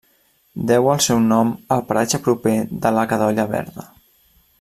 Deu 0.69 0.87
el 0.93 1.01
seu 1.07 1.19
nom 1.25 1.51
al 1.77 1.83
paratge 1.91 2.21
proper 2.29 2.55
de 2.87 2.93
la 2.97 3.05
Cadolla 3.13 3.47
Verda. 3.53 3.87